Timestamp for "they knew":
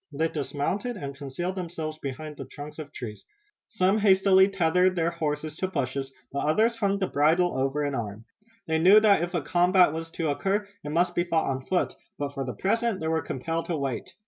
8.65-8.99